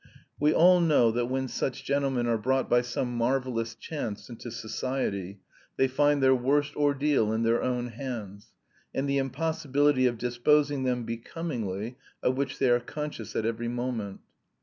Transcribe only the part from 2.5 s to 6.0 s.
by some marvellous chance into society, they